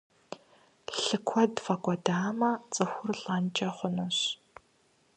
Лъы 1.01 1.17
куэд 1.27 1.53
фӀэкӀуэдамэ, 1.63 2.51
цӀыхур 2.73 3.09
лӀэнкӀэ 3.21 3.69
хъунущ. 3.75 4.17